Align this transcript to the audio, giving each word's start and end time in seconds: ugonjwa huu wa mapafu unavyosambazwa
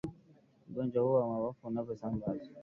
ugonjwa 0.69 1.03
huu 1.03 1.13
wa 1.13 1.27
mapafu 1.29 1.67
unavyosambazwa 1.67 2.47